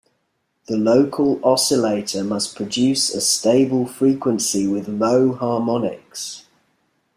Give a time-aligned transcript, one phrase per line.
[0.65, 6.45] The local oscillator must produce a stable frequency with low harmonics.